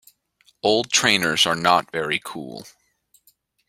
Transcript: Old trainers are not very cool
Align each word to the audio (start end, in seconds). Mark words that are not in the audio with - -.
Old 0.63 0.91
trainers 0.91 1.45
are 1.45 1.53
not 1.55 1.91
very 1.91 2.19
cool 2.23 2.65